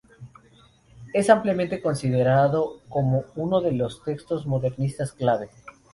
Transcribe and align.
Es 1.13 1.29
ampliamente 1.29 1.79
considerado 1.79 2.81
como 2.89 3.23
uno 3.35 3.61
de 3.61 3.71
los 3.73 4.03
textos 4.03 4.47
modernistas 4.47 5.13
clave. 5.13 5.51